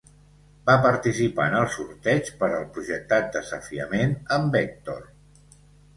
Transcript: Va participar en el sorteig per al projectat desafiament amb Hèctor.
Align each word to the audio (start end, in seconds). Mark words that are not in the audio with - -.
Va 0.69 0.77
participar 0.85 1.45
en 1.51 1.57
el 1.59 1.67
sorteig 1.75 2.31
per 2.41 2.49
al 2.61 2.65
projectat 2.79 3.29
desafiament 3.39 4.17
amb 4.39 4.59
Hèctor. 4.63 5.11